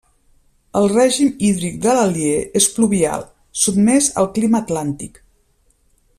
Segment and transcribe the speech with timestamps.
[0.79, 3.29] El règim hídric de l'Alier és pluvial,
[3.67, 5.23] sotmès al clima atlàntic.